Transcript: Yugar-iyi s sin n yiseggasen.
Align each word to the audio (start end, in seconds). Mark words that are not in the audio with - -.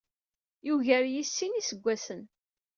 Yugar-iyi 0.65 1.23
s 1.25 1.29
sin 1.35 1.51
n 1.51 1.57
yiseggasen. 1.57 2.23